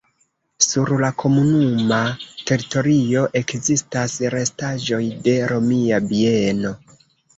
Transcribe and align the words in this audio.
Sur 0.67 0.91
la 1.03 1.09
komunuma 1.23 1.99
teritorio 2.51 3.25
ekzistas 3.41 4.17
restaĵoj 4.37 5.03
de 5.29 5.37
romia 5.53 6.01
bieno. 6.11 6.75